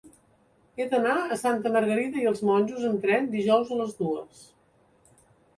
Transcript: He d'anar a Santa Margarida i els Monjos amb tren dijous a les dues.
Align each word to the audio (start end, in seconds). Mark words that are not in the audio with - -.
He 0.79 0.87
d'anar 0.93 1.17
a 1.35 1.37
Santa 1.41 1.71
Margarida 1.75 2.21
i 2.23 2.27
els 2.31 2.41
Monjos 2.51 2.89
amb 2.89 3.05
tren 3.07 3.29
dijous 3.37 3.75
a 3.77 3.81
les 3.83 3.95
dues. 4.03 4.45